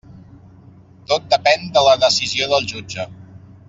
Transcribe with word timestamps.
Tot 1.11 1.29
depèn 1.35 1.69
de 1.77 1.87
la 1.91 1.95
decisió 2.07 2.53
del 2.57 2.69
jutge. 2.75 3.11